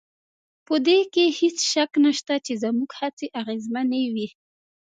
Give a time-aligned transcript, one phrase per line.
[0.65, 4.27] په دې کې هېڅ شک نشته چې زموږ هڅې اغېزمنې وې